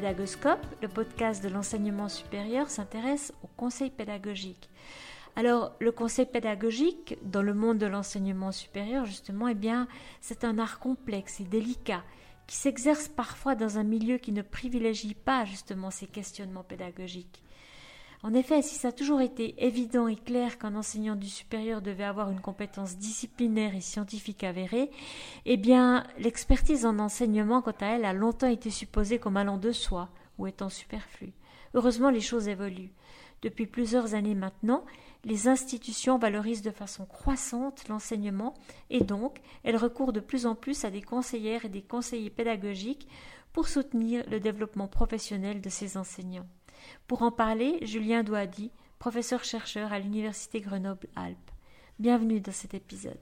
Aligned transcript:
Le 0.00 0.88
podcast 0.88 1.44
de 1.44 1.50
l'enseignement 1.50 2.08
supérieur 2.08 2.70
s'intéresse 2.70 3.34
au 3.42 3.48
conseil 3.48 3.90
pédagogique. 3.90 4.70
Alors, 5.36 5.72
le 5.78 5.92
conseil 5.92 6.24
pédagogique, 6.24 7.18
dans 7.22 7.42
le 7.42 7.52
monde 7.52 7.76
de 7.76 7.86
l'enseignement 7.86 8.50
supérieur, 8.50 9.04
justement, 9.04 9.48
eh 9.48 9.54
bien, 9.54 9.88
c'est 10.22 10.44
un 10.44 10.58
art 10.58 10.78
complexe 10.78 11.40
et 11.40 11.44
délicat 11.44 12.02
qui 12.46 12.56
s'exerce 12.56 13.08
parfois 13.08 13.54
dans 13.54 13.76
un 13.76 13.82
milieu 13.82 14.16
qui 14.16 14.32
ne 14.32 14.40
privilégie 14.40 15.14
pas 15.14 15.44
justement 15.44 15.90
ces 15.90 16.06
questionnements 16.06 16.64
pédagogiques. 16.64 17.42
En 18.22 18.34
effet, 18.34 18.60
si 18.60 18.74
ça 18.74 18.88
a 18.88 18.92
toujours 18.92 19.22
été 19.22 19.54
évident 19.64 20.06
et 20.06 20.16
clair 20.16 20.58
qu'un 20.58 20.74
enseignant 20.74 21.16
du 21.16 21.28
supérieur 21.28 21.80
devait 21.80 22.04
avoir 22.04 22.30
une 22.30 22.40
compétence 22.40 22.98
disciplinaire 22.98 23.74
et 23.74 23.80
scientifique 23.80 24.44
avérée, 24.44 24.90
eh 25.46 25.56
bien, 25.56 26.04
l'expertise 26.18 26.84
en 26.84 26.98
enseignement, 26.98 27.62
quant 27.62 27.72
à 27.80 27.86
elle, 27.86 28.04
a 28.04 28.12
longtemps 28.12 28.46
été 28.46 28.68
supposée 28.68 29.18
comme 29.18 29.38
allant 29.38 29.56
de 29.56 29.72
soi 29.72 30.10
ou 30.36 30.46
étant 30.46 30.68
superflue. 30.68 31.32
Heureusement, 31.72 32.10
les 32.10 32.20
choses 32.20 32.48
évoluent. 32.48 32.92
Depuis 33.40 33.66
plusieurs 33.66 34.14
années 34.14 34.34
maintenant, 34.34 34.84
les 35.24 35.48
institutions 35.48 36.18
valorisent 36.18 36.60
de 36.60 36.70
façon 36.70 37.06
croissante 37.06 37.88
l'enseignement 37.88 38.52
et 38.90 39.00
donc 39.00 39.40
elles 39.62 39.76
recourent 39.76 40.12
de 40.12 40.20
plus 40.20 40.44
en 40.44 40.54
plus 40.54 40.84
à 40.84 40.90
des 40.90 41.00
conseillères 41.00 41.64
et 41.64 41.70
des 41.70 41.82
conseillers 41.82 42.28
pédagogiques 42.28 43.08
pour 43.54 43.68
soutenir 43.68 44.24
le 44.30 44.40
développement 44.40 44.88
professionnel 44.88 45.62
de 45.62 45.70
ces 45.70 45.96
enseignants. 45.96 46.46
Pour 47.06 47.22
en 47.22 47.30
parler, 47.30 47.78
Julien 47.82 48.22
Douadi, 48.22 48.70
professeur-chercheur 48.98 49.92
à 49.92 49.98
l'Université 49.98 50.60
Grenoble-Alpes. 50.60 51.50
Bienvenue 51.98 52.40
dans 52.40 52.52
cet 52.52 52.74
épisode. 52.74 53.18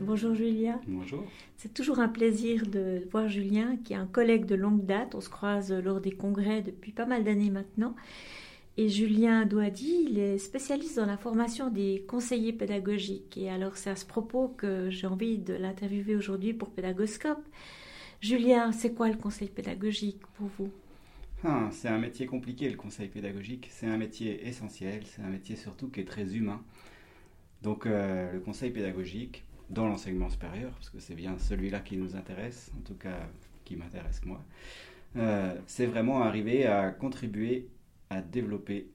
Bonjour 0.00 0.34
Julien. 0.34 0.78
Bonjour. 0.86 1.24
C'est 1.56 1.72
toujours 1.72 1.98
un 1.98 2.08
plaisir 2.08 2.66
de 2.66 3.08
voir 3.10 3.28
Julien, 3.28 3.78
qui 3.82 3.94
est 3.94 3.96
un 3.96 4.06
collègue 4.06 4.44
de 4.44 4.54
longue 4.54 4.84
date. 4.84 5.14
On 5.14 5.22
se 5.22 5.30
croise 5.30 5.72
lors 5.72 6.02
des 6.02 6.12
congrès 6.12 6.60
depuis 6.60 6.92
pas 6.92 7.06
mal 7.06 7.24
d'années 7.24 7.50
maintenant. 7.50 7.94
Et 8.78 8.88
Julien 8.88 9.44
Douadi, 9.46 10.06
il 10.08 10.18
est 10.18 10.38
spécialiste 10.38 10.96
dans 10.96 11.06
la 11.06 11.16
formation 11.18 11.70
des 11.70 12.04
conseillers 12.08 12.52
pédagogiques. 12.54 13.36
Et 13.36 13.50
alors, 13.50 13.76
c'est 13.76 13.90
à 13.90 13.96
ce 13.96 14.06
propos 14.06 14.48
que 14.48 14.88
j'ai 14.90 15.06
envie 15.06 15.38
de 15.38 15.54
l'interviewer 15.54 16.16
aujourd'hui 16.16 16.54
pour 16.54 16.70
Pédagoscope. 16.70 17.46
Julien, 18.20 18.72
c'est 18.72 18.94
quoi 18.94 19.08
le 19.10 19.16
conseil 19.16 19.48
pédagogique 19.48 20.22
pour 20.34 20.48
vous? 20.58 20.72
Ah, 21.44 21.68
C'est 21.72 21.88
un 21.88 21.98
métier 21.98 22.26
compliqué, 22.26 22.68
le 22.70 22.76
conseil 22.76 23.08
pédagogique. 23.08 23.68
C'est 23.70 23.86
un 23.86 23.96
métier 23.98 24.46
essentiel, 24.46 25.02
c'est 25.06 25.22
un 25.22 25.28
métier 25.28 25.56
surtout 25.56 25.88
qui 25.90 26.00
est 26.00 26.04
très 26.04 26.34
humain. 26.36 26.62
Donc, 27.62 27.86
euh, 27.86 28.32
le 28.32 28.40
conseil 28.40 28.70
pédagogique, 28.70 29.44
dans 29.70 29.86
l'enseignement 29.86 30.30
supérieur, 30.30 30.72
parce 30.74 30.90
que 30.90 31.00
c'est 31.00 31.14
bien 31.14 31.38
celui-là 31.38 31.80
qui 31.80 31.96
nous 31.96 32.16
intéresse, 32.16 32.70
en 32.78 32.82
tout 32.82 32.94
cas 32.96 33.28
qui 33.64 33.76
m'intéresse 33.76 34.22
moi, 34.24 34.44
euh, 35.16 35.54
c'est 35.66 35.86
vraiment 35.86 36.22
arriver 36.22 36.66
à 36.66 36.90
contribuer 36.90 37.68
à 38.12 38.20
développer, 38.20 38.90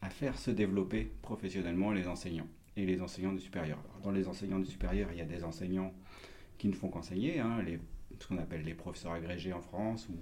à 0.00 0.10
faire 0.10 0.36
se 0.36 0.50
développer 0.50 1.12
professionnellement 1.22 1.92
les 1.92 2.08
enseignants 2.08 2.48
et 2.76 2.84
les 2.84 3.00
enseignants 3.00 3.32
du 3.32 3.40
supérieur. 3.40 3.78
dans 4.02 4.10
les 4.10 4.26
enseignants 4.26 4.58
du 4.58 4.66
supérieur, 4.66 5.08
il 5.12 5.18
y 5.18 5.20
a 5.20 5.24
des 5.24 5.44
enseignants 5.44 5.92
qui 6.58 6.66
ne 6.68 6.72
font 6.72 6.88
qu'enseigner, 6.88 7.38
hein, 7.38 7.58
ce 8.18 8.26
qu'on 8.26 8.38
appelle 8.38 8.64
les 8.64 8.74
professeurs 8.74 9.12
agrégés 9.12 9.52
en 9.52 9.60
France 9.60 10.08
ou 10.08 10.14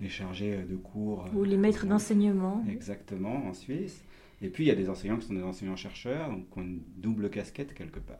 les 0.00 0.08
chargés 0.08 0.64
de 0.64 0.74
cours. 0.74 1.26
Ou 1.34 1.44
les 1.44 1.56
maîtres 1.56 1.86
d'enseignement. 1.86 2.64
Exactement, 2.68 3.46
en 3.46 3.52
Suisse. 3.52 4.02
Et 4.42 4.48
puis 4.48 4.64
il 4.64 4.66
y 4.66 4.72
a 4.72 4.74
des 4.74 4.90
enseignants 4.90 5.18
qui 5.18 5.28
sont 5.28 5.34
des 5.34 5.42
enseignants-chercheurs, 5.42 6.28
donc 6.28 6.50
qui 6.50 6.58
ont 6.58 6.62
une 6.62 6.82
double 6.96 7.30
casquette 7.30 7.72
quelque 7.74 8.00
part. 8.00 8.18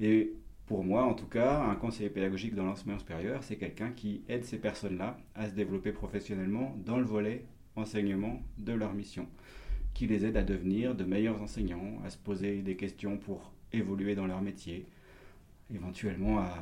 Et 0.00 0.32
pour 0.66 0.84
moi, 0.84 1.04
en 1.04 1.12
tout 1.12 1.26
cas, 1.26 1.62
un 1.64 1.74
conseiller 1.74 2.08
pédagogique 2.08 2.54
dans 2.54 2.64
l'enseignement 2.64 2.98
supérieur, 2.98 3.44
c'est 3.44 3.56
quelqu'un 3.56 3.90
qui 3.90 4.22
aide 4.28 4.44
ces 4.44 4.58
personnes-là 4.58 5.18
à 5.34 5.50
se 5.50 5.54
développer 5.54 5.92
professionnellement 5.92 6.74
dans 6.86 6.96
le 6.96 7.04
volet 7.04 7.44
enseignement 7.76 8.42
de 8.58 8.72
leur 8.72 8.94
mission, 8.94 9.26
qui 9.94 10.06
les 10.06 10.24
aide 10.24 10.36
à 10.36 10.42
devenir 10.42 10.94
de 10.94 11.04
meilleurs 11.04 11.40
enseignants, 11.40 12.00
à 12.04 12.10
se 12.10 12.18
poser 12.18 12.62
des 12.62 12.76
questions 12.76 13.16
pour 13.16 13.52
évoluer 13.72 14.14
dans 14.14 14.26
leur 14.26 14.42
métier, 14.42 14.86
éventuellement 15.74 16.38
à 16.38 16.54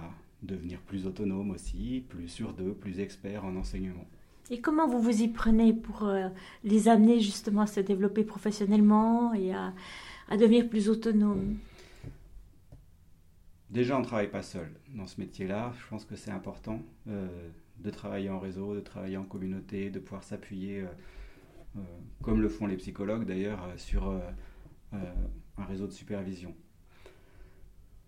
devenir 0.42 0.80
plus 0.80 1.06
autonomes 1.06 1.50
aussi, 1.50 2.04
plus 2.08 2.28
sûrs 2.28 2.52
d'eux, 2.52 2.74
plus 2.74 3.00
experts 3.00 3.44
en 3.44 3.56
enseignement. 3.56 4.06
Et 4.50 4.60
comment 4.60 4.86
vous 4.88 5.00
vous 5.00 5.22
y 5.22 5.28
prenez 5.28 5.72
pour 5.72 6.04
euh, 6.04 6.28
les 6.64 6.88
amener 6.88 7.20
justement 7.20 7.62
à 7.62 7.66
se 7.66 7.80
développer 7.80 8.24
professionnellement 8.24 9.32
et 9.34 9.54
à, 9.54 9.72
devenir 10.32 10.68
plus 10.68 10.88
autonomes? 10.88 11.56
Déjà, 13.70 13.96
on 13.96 14.00
ne 14.00 14.04
travaille 14.04 14.30
pas 14.30 14.42
seul 14.42 14.70
dans 14.94 15.06
ce 15.06 15.20
métier-là. 15.20 15.72
Je 15.78 15.88
pense 15.88 16.04
que 16.04 16.16
c'est 16.16 16.30
important. 16.30 16.82
Euh, 17.08 17.28
de 17.78 17.90
travailler 17.90 18.30
en 18.30 18.38
réseau, 18.38 18.74
de 18.74 18.80
travailler 18.80 19.16
en 19.16 19.24
communauté, 19.24 19.90
de 19.90 19.98
pouvoir 19.98 20.24
s'appuyer, 20.24 20.80
euh, 20.80 20.86
euh, 21.76 21.80
comme 22.22 22.40
le 22.40 22.48
font 22.48 22.66
les 22.66 22.76
psychologues 22.76 23.24
d'ailleurs, 23.24 23.64
euh, 23.64 23.76
sur 23.76 24.20
un 24.92 25.64
réseau 25.64 25.86
de 25.86 25.92
supervision. 25.92 26.54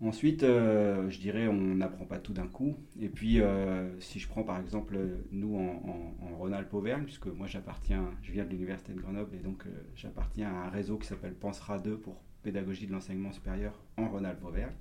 Ensuite, 0.01 0.41
je 0.41 1.19
dirais, 1.19 1.47
on 1.47 1.75
n'apprend 1.75 2.05
pas 2.05 2.19
tout 2.19 2.33
d'un 2.33 2.45
coup. 2.45 2.75
Et 2.99 3.09
puis, 3.09 3.41
si 3.99 4.19
je 4.19 4.27
prends 4.27 4.43
par 4.43 4.59
exemple 4.59 4.99
nous 5.31 5.55
en, 5.57 6.35
Rhône-Alpes-Auvergne, 6.37 7.05
puisque 7.05 7.25
moi 7.25 7.47
j'appartiens, 7.47 8.11
je 8.21 8.31
viens 8.31 8.43
de 8.45 8.49
l'université 8.51 8.93
de 8.93 8.99
Grenoble 8.99 9.33
et 9.35 9.39
donc 9.39 9.63
j'appartiens 9.95 10.53
à 10.53 10.67
un 10.67 10.69
réseau 10.69 10.97
qui 10.97 11.07
s'appelle 11.07 11.33
Pensera 11.33 11.79
2 11.79 11.97
pour 11.97 12.21
pédagogie 12.43 12.85
de 12.85 12.91
l'enseignement 12.91 13.31
supérieur 13.31 13.73
en 13.97 14.09
Rhône-Alpes-Auvergne, 14.09 14.75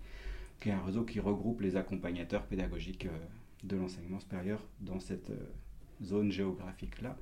qui 0.61 0.69
est 0.69 0.72
un 0.72 0.83
réseau 0.83 1.05
qui 1.05 1.21
regroupe 1.21 1.62
les 1.62 1.77
accompagnateurs 1.77 2.45
pédagogiques 2.45 3.06
de 3.64 3.76
l'enseignement 3.76 4.20
supérieur 4.20 4.60
dans 4.80 5.00
cette 5.00 5.30
euh, 5.30 5.52
zone 6.02 6.30
géographique-là. 6.30 7.16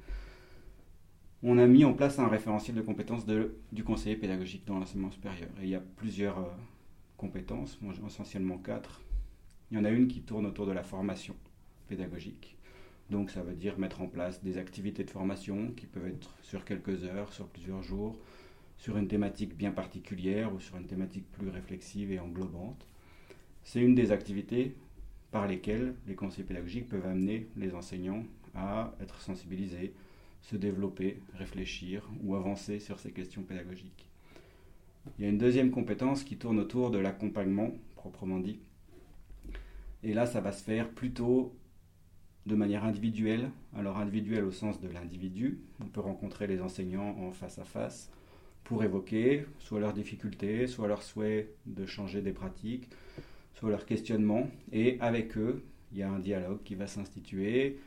On 1.42 1.58
a 1.58 1.66
mis 1.66 1.84
en 1.84 1.92
place 1.92 2.18
un 2.18 2.28
référentiel 2.28 2.76
de 2.76 2.82
compétences 2.82 3.26
du 3.26 3.84
conseiller 3.84 4.16
pédagogique 4.16 4.64
dans 4.66 4.78
l'enseignement 4.78 5.10
supérieur. 5.10 5.48
Et 5.60 5.64
il 5.64 5.68
y 5.70 5.74
a 5.74 5.82
plusieurs 5.96 6.38
euh, 6.38 6.50
compétences, 7.16 7.78
essentiellement 8.06 8.58
quatre. 8.58 9.00
Il 9.70 9.78
y 9.78 9.80
en 9.80 9.84
a 9.84 9.90
une 9.90 10.06
qui 10.06 10.20
tourne 10.22 10.46
autour 10.46 10.66
de 10.66 10.72
la 10.72 10.82
formation 10.82 11.34
pédagogique. 11.88 12.56
Donc 13.10 13.30
ça 13.30 13.42
veut 13.42 13.54
dire 13.54 13.78
mettre 13.78 14.00
en 14.00 14.06
place 14.06 14.42
des 14.42 14.56
activités 14.58 15.04
de 15.04 15.10
formation 15.10 15.72
qui 15.72 15.86
peuvent 15.86 16.06
être 16.06 16.34
sur 16.42 16.64
quelques 16.64 17.04
heures, 17.04 17.32
sur 17.32 17.48
plusieurs 17.48 17.82
jours, 17.82 18.18
sur 18.78 18.96
une 18.96 19.08
thématique 19.08 19.56
bien 19.56 19.70
particulière 19.70 20.54
ou 20.54 20.60
sur 20.60 20.76
une 20.76 20.86
thématique 20.86 21.30
plus 21.32 21.48
réflexive 21.48 22.10
et 22.12 22.18
englobante. 22.18 22.86
C'est 23.64 23.80
une 23.80 23.94
des 23.94 24.12
activités 24.12 24.76
par 25.32 25.48
lesquels 25.48 25.94
les 26.06 26.14
conseillers 26.14 26.46
pédagogiques 26.46 26.88
peuvent 26.88 27.06
amener 27.06 27.48
les 27.56 27.74
enseignants 27.74 28.24
à 28.54 28.94
être 29.00 29.20
sensibilisés, 29.20 29.94
se 30.42 30.56
développer, 30.56 31.18
réfléchir 31.34 32.08
ou 32.22 32.36
avancer 32.36 32.78
sur 32.78 33.00
ces 33.00 33.10
questions 33.12 33.42
pédagogiques. 33.42 34.06
Il 35.18 35.24
y 35.24 35.26
a 35.26 35.30
une 35.30 35.38
deuxième 35.38 35.70
compétence 35.70 36.22
qui 36.22 36.36
tourne 36.36 36.60
autour 36.60 36.90
de 36.90 36.98
l'accompagnement, 36.98 37.72
proprement 37.96 38.38
dit. 38.38 38.60
Et 40.04 40.14
là, 40.14 40.26
ça 40.26 40.40
va 40.40 40.52
se 40.52 40.62
faire 40.62 40.90
plutôt 40.90 41.56
de 42.46 42.54
manière 42.54 42.84
individuelle. 42.84 43.50
Alors 43.74 43.98
individuelle 43.98 44.44
au 44.44 44.52
sens 44.52 44.80
de 44.80 44.88
l'individu. 44.88 45.60
On 45.80 45.86
peut 45.86 46.00
rencontrer 46.00 46.46
les 46.46 46.60
enseignants 46.60 47.16
en 47.18 47.32
face 47.32 47.58
à 47.58 47.64
face 47.64 48.10
pour 48.64 48.84
évoquer 48.84 49.46
soit 49.58 49.80
leurs 49.80 49.92
difficultés, 49.92 50.66
soit 50.66 50.88
leurs 50.88 51.02
souhaits 51.02 51.54
de 51.66 51.86
changer 51.86 52.20
des 52.20 52.32
pratiques, 52.32 52.88
sur 53.62 53.68
leurs 53.68 53.86
questionnements. 53.86 54.50
Et 54.72 54.96
avec 54.98 55.38
eux, 55.38 55.62
il 55.92 55.98
y 55.98 56.02
a 56.02 56.10
un 56.10 56.18
dialogue 56.18 56.64
qui 56.64 56.74
va 56.74 56.88
s'instituer, 56.88 57.78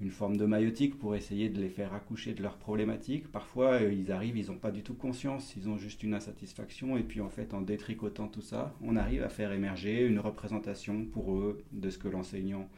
une 0.00 0.10
forme 0.10 0.36
de 0.36 0.44
maïotique 0.44 0.98
pour 0.98 1.14
essayer 1.14 1.48
de 1.48 1.60
les 1.60 1.68
faire 1.68 1.94
accoucher 1.94 2.34
de 2.34 2.42
leurs 2.42 2.56
problématiques. 2.56 3.30
Parfois, 3.30 3.74
euh, 3.74 3.92
ils 3.92 4.10
arrivent, 4.10 4.36
ils 4.36 4.48
n'ont 4.48 4.58
pas 4.58 4.72
du 4.72 4.82
tout 4.82 4.94
conscience, 4.94 5.54
ils 5.56 5.68
ont 5.68 5.78
juste 5.78 6.02
une 6.02 6.14
insatisfaction. 6.14 6.96
Et 6.96 7.04
puis, 7.04 7.20
en 7.20 7.28
fait, 7.28 7.54
en 7.54 7.60
détricotant 7.60 8.26
tout 8.26 8.40
ça, 8.40 8.74
on 8.82 8.96
arrive 8.96 9.22
à 9.22 9.28
faire 9.28 9.52
émerger 9.52 10.04
une 10.04 10.18
représentation 10.18 11.04
pour 11.04 11.32
eux 11.38 11.62
de 11.70 11.90
ce 11.90 11.98
que 11.98 12.08
l'enseignant 12.08 12.68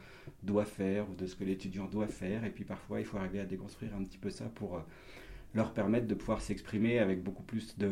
doit 0.43 0.65
faire 0.65 1.09
ou 1.09 1.15
de 1.15 1.25
ce 1.25 1.35
que 1.35 1.43
l'étudiant 1.43 1.87
doit 1.87 2.05
faire. 2.05 2.45
Et 2.45 2.51
puis, 2.51 2.65
parfois, 2.65 2.99
il 2.99 3.05
faut 3.07 3.17
arriver 3.17 3.39
à 3.39 3.45
déconstruire 3.45 3.95
un 3.95 4.03
petit 4.03 4.19
peu 4.19 4.29
ça 4.29 4.45
pour 4.45 4.75
euh, 4.75 4.81
leur 5.55 5.73
permettre 5.73 6.05
de 6.05 6.13
pouvoir 6.13 6.41
s'exprimer 6.41 6.99
avec 6.99 7.23
beaucoup 7.23 7.41
plus 7.41 7.75
de. 7.79 7.89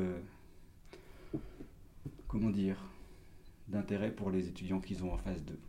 Comment 2.27 2.51
dire 2.51 2.77
d'intérêt 3.67 4.11
pour 4.11 4.29
les 4.29 4.47
étudiants 4.47 4.79
qu'ils 4.79 5.03
ont 5.03 5.13
en 5.13 5.17
face 5.17 5.43
d'eux. 5.43 5.59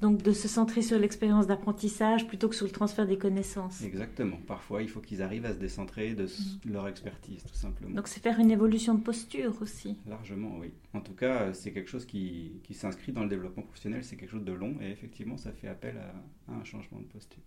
donc 0.00 0.22
de 0.22 0.32
se 0.32 0.48
centrer 0.48 0.82
sur 0.82 0.98
l'expérience 0.98 1.46
d'apprentissage 1.46 2.26
plutôt 2.26 2.48
que 2.48 2.54
sur 2.54 2.66
le 2.66 2.72
transfert 2.72 3.06
des 3.06 3.18
connaissances. 3.18 3.82
Exactement. 3.82 4.38
Parfois, 4.46 4.82
il 4.82 4.88
faut 4.88 5.00
qu'ils 5.00 5.22
arrivent 5.22 5.46
à 5.46 5.52
se 5.52 5.58
décentrer 5.58 6.14
de 6.14 6.24
mm. 6.24 6.72
leur 6.72 6.88
expertise, 6.88 7.42
tout 7.44 7.54
simplement. 7.54 7.94
Donc 7.94 8.08
c'est 8.08 8.20
faire 8.20 8.38
une 8.38 8.50
évolution 8.50 8.94
de 8.94 9.02
posture 9.02 9.60
aussi. 9.60 9.96
Largement, 10.06 10.58
oui. 10.58 10.72
En 10.92 11.00
tout 11.00 11.14
cas, 11.14 11.52
c'est 11.52 11.72
quelque 11.72 11.90
chose 11.90 12.06
qui, 12.06 12.60
qui 12.62 12.74
s'inscrit 12.74 13.12
dans 13.12 13.22
le 13.22 13.28
développement 13.28 13.62
professionnel, 13.62 14.04
c'est 14.04 14.16
quelque 14.16 14.30
chose 14.30 14.44
de 14.44 14.52
long 14.52 14.76
et 14.80 14.90
effectivement, 14.90 15.36
ça 15.36 15.52
fait 15.52 15.68
appel 15.68 15.96
à, 15.98 16.52
à 16.52 16.56
un 16.56 16.64
changement 16.64 17.00
de 17.00 17.06
posture. 17.06 17.42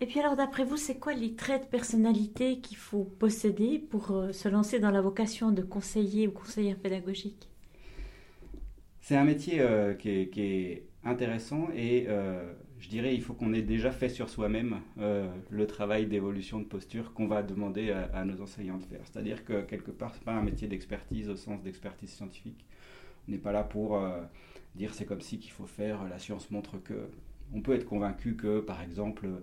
Et 0.00 0.06
puis 0.06 0.20
alors, 0.20 0.36
d'après 0.36 0.64
vous, 0.64 0.76
c'est 0.76 0.98
quoi 0.98 1.12
les 1.12 1.34
traits 1.34 1.64
de 1.64 1.68
personnalité 1.68 2.60
qu'il 2.60 2.76
faut 2.76 3.04
posséder 3.04 3.78
pour 3.80 4.12
euh, 4.12 4.32
se 4.32 4.48
lancer 4.48 4.78
dans 4.78 4.92
la 4.92 5.00
vocation 5.00 5.50
de 5.50 5.62
conseiller 5.62 6.28
ou 6.28 6.30
conseillère 6.30 6.78
pédagogique? 6.78 7.48
C'est 9.08 9.16
un 9.16 9.24
métier 9.24 9.64
qui 9.98 10.10
est, 10.10 10.84
intéressant 11.02 11.68
et 11.74 12.06
je 12.78 12.88
dirais 12.90 13.14
il 13.14 13.22
faut 13.22 13.32
qu'on 13.32 13.54
ait 13.54 13.62
déjà 13.62 13.90
fait 13.90 14.10
sur 14.10 14.28
soi-même 14.28 14.82
le 14.98 15.66
travail 15.66 16.04
d'évolution 16.04 16.58
de 16.58 16.66
posture 16.66 17.14
qu'on 17.14 17.26
va 17.26 17.42
demander 17.42 17.90
à, 17.90 18.26
nos 18.26 18.42
enseignants 18.42 18.76
de 18.76 18.84
faire. 18.84 19.00
C'est-à-dire 19.04 19.46
que 19.46 19.62
quelque 19.62 19.90
part, 19.92 20.12
ce 20.12 20.18
n'est 20.18 20.26
pas 20.26 20.34
un 20.34 20.42
métier 20.42 20.68
d'expertise 20.68 21.30
au 21.30 21.36
sens 21.36 21.62
d'expertise 21.62 22.10
scientifique. 22.10 22.66
On 23.26 23.32
n'est 23.32 23.38
pas 23.38 23.50
là 23.50 23.64
pour 23.64 23.98
dire 24.74 24.92
c'est 24.92 25.06
comme 25.06 25.22
si 25.22 25.38
qu'il 25.38 25.52
faut 25.52 25.64
faire, 25.64 26.04
la 26.04 26.18
science 26.18 26.50
montre 26.50 26.76
que. 26.76 27.08
On 27.54 27.62
peut 27.62 27.72
être 27.72 27.86
convaincu 27.86 28.36
que, 28.36 28.60
par 28.60 28.82
exemple, 28.82 29.24
euh, 29.24 29.40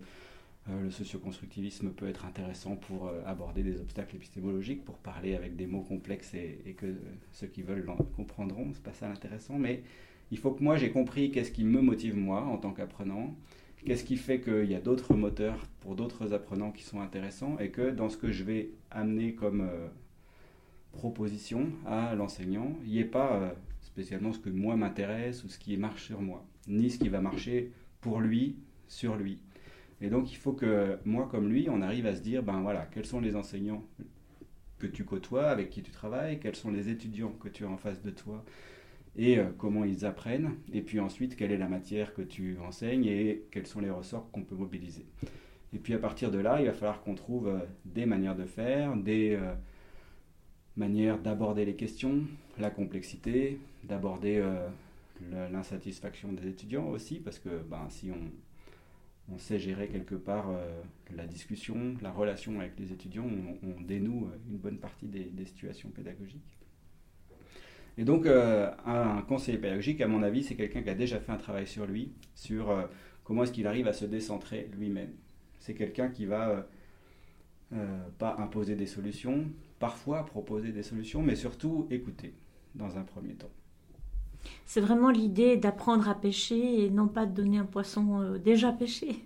le 0.67 0.89
socioconstructivisme 0.89 1.91
peut 1.91 2.07
être 2.07 2.25
intéressant 2.25 2.75
pour 2.75 3.07
euh, 3.07 3.21
aborder 3.25 3.62
des 3.62 3.79
obstacles 3.79 4.15
épistémologiques, 4.15 4.83
pour 4.83 4.97
parler 4.97 5.35
avec 5.35 5.56
des 5.56 5.67
mots 5.67 5.83
complexes 5.83 6.33
et, 6.33 6.73
que 6.75 6.88
ceux 7.31 7.47
qui 7.47 7.62
veulent 7.62 7.85
comprendront. 8.15 8.71
C'est 8.73 8.83
pas 8.83 8.94
ça 8.94 9.07
l'intéressant, 9.07 9.59
mais 9.59 9.83
il 10.31 10.39
faut 10.39 10.51
que 10.51 10.63
moi 10.63 10.75
j'ai 10.75 10.89
compris 10.89 11.31
qu'est-ce 11.31 11.51
qui 11.51 11.63
me 11.63 11.81
motive 11.81 12.17
moi 12.17 12.41
en 12.41 12.57
tant 12.57 12.73
qu'apprenant, 12.73 13.35
qu'est-ce 13.85 14.03
qui 14.03 14.17
fait 14.17 14.41
qu'il 14.41 14.65
y 14.65 14.73
a 14.73 14.81
d'autres 14.81 15.13
moteurs 15.13 15.67
pour 15.81 15.95
d'autres 15.95 16.33
apprenants 16.33 16.71
qui 16.71 16.83
sont 16.83 17.00
intéressants 17.00 17.59
et 17.59 17.69
que 17.69 17.91
dans 17.91 18.09
ce 18.09 18.17
que 18.17 18.31
je 18.31 18.44
vais 18.44 18.71
amener 18.89 19.33
comme 19.33 19.62
euh, 19.62 19.88
proposition 20.94 21.67
à 21.85 22.15
l'enseignant, 22.15 22.75
il 22.85 22.91
n'y 22.91 23.00
ait 23.00 23.06
pas 23.06 23.53
spécialement 23.81 24.33
ce 24.33 24.39
que 24.39 24.50
moi 24.50 24.75
m'intéresse 24.75 25.44
ou 25.44 25.50
ce 25.50 25.59
qui 25.59 25.77
marche 25.77 26.06
sur 26.06 26.21
moi, 26.21 26.44
ni 26.67 26.89
ce 26.89 26.97
qui 26.97 27.09
va 27.09 27.21
marcher 27.21 27.71
pour 28.01 28.19
lui, 28.19 28.56
sur 28.88 29.15
lui. 29.15 29.38
Et 30.01 30.09
donc 30.09 30.31
il 30.31 30.36
faut 30.36 30.53
que 30.53 30.97
moi 31.06 31.27
comme 31.30 31.50
lui, 31.50 31.68
on 31.69 31.81
arrive 31.81 32.06
à 32.06 32.15
se 32.15 32.21
dire, 32.21 32.44
ben 32.44 32.62
voilà, 32.62 32.88
quels 32.92 33.06
sont 33.06 33.19
les 33.19 33.36
enseignants 33.36 33.83
que 34.80 34.88
tu 34.88 35.06
côtoies, 35.06 35.47
avec 35.47 35.69
qui 35.69 35.81
tu 35.81 35.92
travailles, 35.92 36.39
quels 36.39 36.56
sont 36.56 36.71
les 36.71 36.89
étudiants 36.89 37.31
que 37.31 37.47
tu 37.47 37.63
as 37.65 37.69
en 37.69 37.77
face 37.77 38.01
de 38.01 38.09
toi 38.09 38.44
et 39.18 39.39
euh, 39.39 39.45
comment 39.57 39.86
ils 39.86 40.06
apprennent, 40.06 40.56
et 40.74 40.81
puis 40.81 41.00
ensuite 41.00 41.36
quelle 41.36 41.51
est 41.51 41.57
la 41.57 41.69
matière 41.69 42.13
que 42.13 42.21
tu 42.21 42.57
enseignes 42.59 43.06
et 43.06 43.44
quels 43.51 43.68
sont 43.68 43.80
les 43.80 43.89
ressorts 43.89 44.30
qu'on 44.31 44.44
peut 44.44 44.56
mobiliser. 44.56 45.06
Et 45.74 45.80
puis 45.80 45.94
à 45.94 46.00
partir 46.00 46.31
de 46.31 46.38
là, 46.38 46.59
il 46.59 46.68
va 46.68 46.74
falloir 46.74 47.01
qu'on 47.01 47.15
trouve 47.15 47.48
euh, 47.48 47.59
des 47.86 48.06
manières 48.06 48.36
de 48.36 48.45
faire, 48.45 48.95
des 48.98 49.38
euh, 49.39 49.53
manière 50.75 51.18
d'aborder 51.18 51.63
les 51.65 51.75
questions, 51.75 52.24
la 52.59 52.69
complexité, 52.69 53.59
d'aborder 53.86 54.44
l'insatisfaction 55.51 56.33
des 56.33 56.48
étudiants 56.48 56.89
aussi, 56.89 57.19
parce 57.19 57.39
que 57.39 57.62
ben, 57.69 57.86
si 57.89 58.12
on, 58.12 58.19
on 59.31 59.38
sait 59.38 59.60
gérer 59.60 59.88
quelque 59.88 60.16
part 60.16 60.50
euh, 60.50 60.81
la 61.16 61.25
discussion, 61.25 61.95
la 62.01 62.12
relation 62.12 62.60
avec 62.60 62.80
les 62.80 62.92
étudiants, 62.92 63.27
on, 63.63 63.81
dénoue 63.81 64.25
euh, 64.25 64.38
une 64.50 64.57
bonne 64.57 64.77
partie 64.77 65.07
des, 65.07 65.45
situations 65.45 65.89
pédagogiques. 65.89 66.42
Et 67.98 68.04
donc, 68.04 68.27
un 68.27 69.22
conseiller 69.22 69.57
pédagogique, 69.57 70.01
à 70.01 70.07
mon 70.07 70.22
avis, 70.22 70.44
c'est 70.44 70.56
quelqu'un 70.56 70.81
qui 70.81 70.89
a 70.89 70.95
déjà 70.95 71.18
fait 71.18 71.31
un 71.31 71.38
travail 71.38 71.66
sur 71.66 71.86
lui, 71.86 72.12
sur 72.33 72.89
comment 73.24 73.44
est-ce 73.44 73.54
qu'il 73.54 73.68
arrive 73.68 73.88
à 73.88 73.94
se 73.94 74.04
décentrer 74.04 74.69
lui-même. 74.77 75.13
C'est 75.60 75.75
quelqu'un 75.75 76.10
qui 76.10 76.25
va 76.25 76.68
pas 78.18 78.36
imposer 78.38 78.75
des 78.75 78.86
solutions, 78.86 79.45
parfois 79.80 80.25
proposer 80.25 80.74
des 80.74 80.83
solutions, 80.83 81.22
mais 81.22 81.38
surtout 81.38 81.88
écouter 81.89 82.33
dans 82.75 82.98
un 82.98 83.04
premier 83.04 83.36
temps. 83.36 83.51
C'est 84.65 84.81
vraiment 84.81 85.09
l'idée 85.09 85.57
d'apprendre 85.57 86.09
à 86.09 86.15
pêcher 86.15 86.86
et 86.86 86.89
non 86.89 87.07
pas 87.07 87.25
de 87.25 87.33
donner 87.33 87.57
un 87.57 87.65
poisson 87.65 88.21
euh, 88.21 88.38
déjà 88.38 88.71
pêché. 88.71 89.25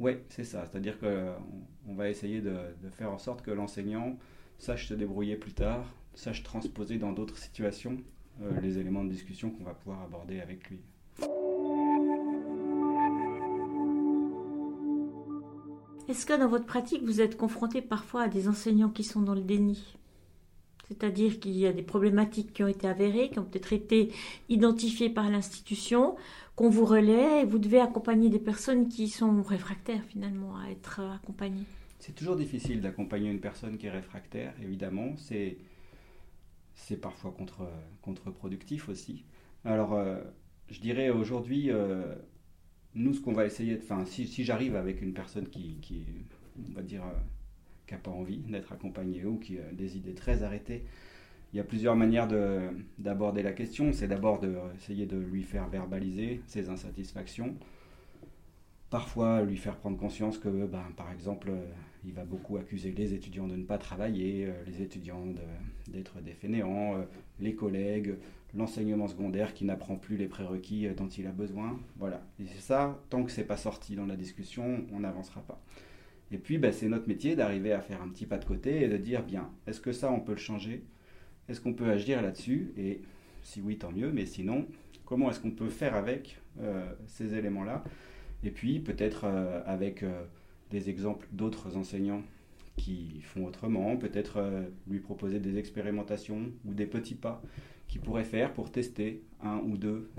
Oui, 0.00 0.12
c'est 0.28 0.44
ça. 0.44 0.64
C'est-à-dire 0.66 0.98
qu'on 0.98 1.94
va 1.94 2.08
essayer 2.08 2.40
de, 2.40 2.56
faire 2.92 3.10
en 3.10 3.18
sorte 3.18 3.42
que 3.42 3.50
l'enseignant 3.50 4.16
sache 4.58 4.88
se 4.88 4.94
débrouiller 4.94 5.36
plus 5.36 5.52
tard, 5.52 5.84
sache 6.14 6.42
transposer 6.42 6.98
dans 6.98 7.12
d'autres 7.12 7.36
situations 7.36 7.96
euh, 8.42 8.60
les 8.60 8.78
éléments 8.78 9.04
de 9.04 9.10
discussion 9.10 9.50
qu'on 9.50 9.64
va 9.64 9.74
pouvoir 9.74 10.02
aborder 10.02 10.40
avec 10.40 10.68
lui. 10.70 10.80
Est-ce 16.08 16.24
que 16.24 16.38
dans 16.38 16.48
votre 16.48 16.64
pratique, 16.64 17.02
vous 17.02 17.20
êtes 17.20 17.36
confronté 17.36 17.82
parfois 17.82 18.22
à 18.22 18.28
des 18.28 18.48
enseignants 18.48 18.88
qui 18.88 19.04
sont 19.04 19.20
dans 19.20 19.34
le 19.34 19.42
déni? 19.42 19.98
C'est-à-dire 20.88 21.38
qu'il 21.38 21.56
y 21.56 21.66
a 21.66 21.72
des 21.72 21.82
problématiques 21.82 22.52
qui 22.52 22.62
ont 22.62 22.68
été 22.68 22.88
avérées, 22.88 23.30
qui 23.30 23.38
ont 23.38 23.44
peut-être 23.44 23.72
été 23.72 24.10
identifiées 24.48 25.10
par 25.10 25.30
l'institution, 25.30 26.16
qu'on 26.56 26.70
vous 26.70 26.84
relaie 26.84 27.42
et 27.42 27.44
vous 27.44 27.58
devez 27.58 27.80
accompagner 27.80 28.30
des 28.30 28.38
personnes 28.38 28.88
qui 28.88 29.08
sont 29.08 29.42
réfractaires 29.42 30.02
finalement 30.08 30.56
à 30.56 30.70
être 30.70 31.00
accompagnées. 31.00 31.66
C'est 31.98 32.14
toujours 32.14 32.36
difficile 32.36 32.80
d'accompagner 32.80 33.30
une 33.30 33.40
personne 33.40 33.76
qui 33.76 33.86
est 33.86 33.90
réfractaire, 33.90 34.54
évidemment. 34.62 35.14
C'est, 35.16 35.56
parfois 37.00 37.32
contre, 37.32 37.68
contre-productif 38.02 38.88
aussi. 38.88 39.24
Alors, 39.64 39.94
euh, 39.94 40.18
je 40.70 40.80
dirais 40.80 41.10
aujourd'hui, 41.10 41.70
euh, 41.70 42.14
nous, 42.94 43.14
ce 43.14 43.20
qu'on 43.20 43.32
va 43.32 43.46
essayer 43.46 43.76
de. 43.76 43.82
Enfin, 43.82 44.04
si, 44.04 44.44
j'arrive 44.44 44.76
avec 44.76 45.02
une 45.02 45.12
personne 45.12 45.48
qui, 45.48 45.78
qui 45.80 46.04
on 46.70 46.74
va 46.74 46.82
dire, 46.82 47.04
euh, 47.04 47.12
qui 47.88 47.94
n'a 47.94 48.00
pas 48.00 48.10
envie 48.12 48.38
d'être 48.38 48.72
accompagné 48.72 49.24
ou 49.24 49.38
qui 49.38 49.58
a 49.58 49.72
des 49.72 49.96
idées 49.96 50.14
très 50.14 50.44
arrêtées, 50.44 50.84
il 51.52 51.56
y 51.56 51.60
a 51.60 51.64
plusieurs 51.64 51.96
manières 51.96 52.28
d'aborder 52.98 53.42
la 53.42 53.52
question. 53.52 53.92
C'est 53.92 54.06
d'abord 54.06 54.38
d'essayer 54.38 55.06
de, 55.06 55.16
de 55.16 55.22
lui 55.22 55.42
faire 55.42 55.66
verbaliser 55.68 56.42
ses 56.46 56.68
insatisfactions. 56.68 57.56
Parfois, 58.90 59.42
lui 59.42 59.56
faire 59.56 59.76
prendre 59.76 59.96
conscience 59.98 60.38
que, 60.38 60.48
ben, 60.66 60.84
par 60.96 61.10
exemple, 61.10 61.50
il 62.04 62.12
va 62.12 62.24
beaucoup 62.24 62.56
accuser 62.56 62.92
les 62.92 63.12
étudiants 63.14 63.46
de 63.46 63.56
ne 63.56 63.64
pas 63.64 63.78
travailler, 63.78 64.46
euh, 64.46 64.52
les 64.66 64.82
étudiants 64.82 65.26
d'être 65.88 66.20
des 66.20 66.32
fainéants, 66.32 66.96
euh, 66.96 67.04
les 67.40 67.54
collègues, 67.54 68.16
l'enseignement 68.54 69.08
secondaire 69.08 69.52
qui 69.54 69.64
n'apprend 69.64 69.96
plus 69.96 70.16
les 70.16 70.26
prérequis 70.26 70.86
euh, 70.86 70.94
dont 70.94 71.08
il 71.08 71.26
a 71.26 71.32
besoin. 71.32 71.78
Voilà. 71.96 72.22
Et 72.40 72.46
ça, 72.58 72.98
tant 73.10 73.24
que 73.24 73.30
c'est 73.30 73.44
pas 73.44 73.56
sorti 73.56 73.96
dans 73.96 74.06
la 74.06 74.16
discussion, 74.16 74.86
on 74.92 75.00
n'avancera 75.00 75.42
pas. 75.42 75.60
Et 76.30 76.38
puis, 76.38 76.58
ben, 76.58 76.72
c'est 76.72 76.88
notre 76.88 77.08
métier 77.08 77.36
d'arriver 77.36 77.72
à 77.72 77.80
faire 77.80 78.02
un 78.02 78.08
petit 78.08 78.26
pas 78.26 78.38
de 78.38 78.44
côté 78.44 78.82
et 78.82 78.88
de 78.88 78.96
dire, 78.96 79.22
bien, 79.22 79.50
est-ce 79.66 79.80
que 79.80 79.92
ça, 79.92 80.10
on 80.12 80.20
peut 80.20 80.32
le 80.32 80.38
changer? 80.38 80.84
Est-ce 81.48 81.60
qu'on 81.60 81.72
peut 81.72 81.88
agir 81.88 82.20
là-dessus? 82.20 82.72
Et 82.76 83.00
si 83.42 83.60
oui, 83.60 83.78
tant 83.78 83.92
mieux, 83.92 84.12
mais 84.12 84.26
sinon, 84.26 84.66
comment 85.04 85.30
est-ce 85.30 85.40
qu'on 85.40 85.50
peut 85.50 85.70
faire 85.70 85.94
avec 85.94 86.38
ces 87.06 87.34
éléments-là? 87.34 87.82
Et 88.44 88.50
puis, 88.50 88.80
peut-être 88.80 89.24
avec 89.64 90.04
des 90.70 90.90
exemples 90.90 91.26
d'autres 91.32 91.76
enseignants 91.76 92.22
qui 92.78 93.20
font 93.22 93.44
autrement, 93.44 93.96
peut-être 93.96 94.38
euh, 94.38 94.62
lui 94.86 95.00
proposer 95.00 95.40
des 95.40 95.58
expérimentations 95.58 96.52
ou 96.64 96.72
des 96.72 96.86
petits 96.86 97.16
pas 97.16 97.42
qu'il 97.88 98.00
pourrait 98.00 98.24
faire 98.24 98.52
pour 98.52 98.70
tester 98.70 99.22
un 99.42 99.58
ou 99.58 99.76
deux 99.76 100.10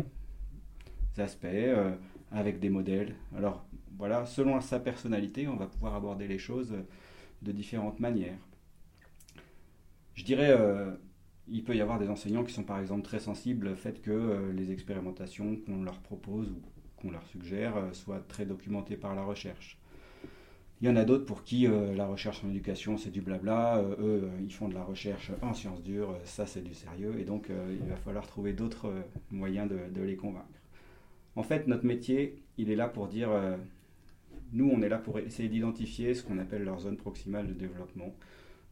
aspects 1.17 1.45
euh, 1.45 1.95
avec 2.31 2.59
des 2.59 2.69
modèles. 2.69 3.15
Alors 3.35 3.65
voilà, 3.97 4.25
selon 4.25 4.59
sa 4.61 4.79
personnalité, 4.79 5.47
on 5.47 5.55
va 5.55 5.67
pouvoir 5.67 5.95
aborder 5.95 6.27
les 6.27 6.37
choses 6.37 6.73
de 7.41 7.51
différentes 7.51 7.99
manières. 7.99 8.37
Je 10.13 10.23
dirais, 10.23 10.51
euh, 10.51 10.91
il 11.47 11.63
peut 11.63 11.75
y 11.75 11.81
avoir 11.81 11.99
des 11.99 12.09
enseignants 12.09 12.43
qui 12.43 12.53
sont 12.53 12.63
par 12.63 12.79
exemple 12.79 13.03
très 13.03 13.19
sensibles 13.19 13.67
au 13.69 13.75
fait 13.75 14.01
que 14.01 14.51
les 14.53 14.71
expérimentations 14.71 15.55
qu'on 15.57 15.83
leur 15.83 15.99
propose 15.99 16.49
ou 16.51 16.61
qu'on 16.97 17.11
leur 17.11 17.25
suggère 17.25 17.75
soient 17.93 18.19
très 18.19 18.45
documentées 18.45 18.97
par 18.97 19.15
la 19.15 19.23
recherche. 19.23 19.79
Il 20.81 20.87
y 20.87 20.91
en 20.91 20.95
a 20.95 21.03
d'autres 21.03 21.25
pour 21.25 21.43
qui 21.43 21.67
euh, 21.67 21.93
la 21.93 22.07
recherche 22.07 22.41
en 22.45 22.49
éducation, 22.49 22.97
c'est 22.97 23.09
du 23.09 23.21
blabla. 23.21 23.79
Euh, 23.79 23.95
eux, 23.99 24.23
euh, 24.23 24.39
ils 24.41 24.53
font 24.53 24.69
de 24.69 24.73
la 24.73 24.83
recherche 24.83 25.31
en 25.41 25.53
sciences 25.53 25.83
dures, 25.83 26.17
ça, 26.23 26.45
c'est 26.45 26.61
du 26.61 26.73
sérieux. 26.73 27.15
Et 27.19 27.25
donc, 27.25 27.49
il 27.49 27.85
va 27.89 27.97
falloir 27.97 28.25
trouver 28.27 28.53
d'autres 28.53 28.93
moyens 29.31 29.69
de, 29.69 30.01
les 30.01 30.15
convaincre. 30.15 30.47
En 31.39 31.43
fait, 31.43 31.67
notre 31.67 31.85
métier, 31.85 32.43
il 32.57 32.69
est 32.69 32.75
là 32.75 32.89
pour 32.89 33.07
dire, 33.07 33.29
nous, 34.51 34.69
on 34.69 34.81
est 34.81 34.89
là 34.89 34.97
pour 34.97 35.19
essayer 35.19 35.47
d'identifier 35.47 36.13
ce 36.13 36.21
qu'on 36.21 36.37
appelle 36.37 36.65
leur 36.65 36.81
zone 36.81 36.97
proximale 36.97 37.47
de 37.47 37.53
développement. 37.53 38.13